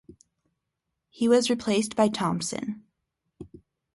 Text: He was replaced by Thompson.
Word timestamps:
He 1.11 1.29
was 1.29 1.51
replaced 1.51 1.95
by 1.95 2.07
Thompson. 2.07 2.83